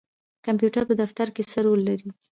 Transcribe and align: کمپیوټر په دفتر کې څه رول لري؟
کمپیوټر 0.45 0.83
په 0.87 0.95
دفتر 1.01 1.27
کې 1.35 1.43
څه 1.51 1.59
رول 1.65 1.79
لري؟ 1.89 2.09